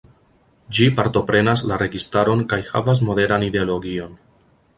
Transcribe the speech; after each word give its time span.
Ĝi 0.77 0.87
partoprenas 0.99 1.63
la 1.73 1.77
registaron 1.81 2.41
kaj 2.55 2.61
havas 2.71 3.03
moderan 3.11 3.47
ideologion. 3.51 4.19